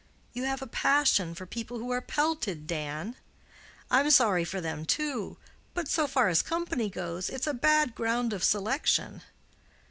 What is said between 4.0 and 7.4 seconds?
sorry for them too; but so far as company goes,